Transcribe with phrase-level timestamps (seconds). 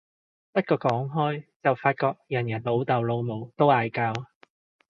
[0.51, 4.11] 不過講開就發覺人人老豆老母都嗌交